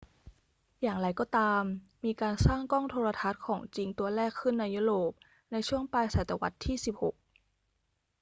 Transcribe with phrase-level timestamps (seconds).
[0.81, 1.63] อย่างไรก็ตาม
[2.03, 5.11] มีการสร้างกล้องโทรทรรศน์ของจริงตัวแรกขึ้นในยุโรป
[5.51, 7.15] ในช่วงปลายศตวรรษที่ 16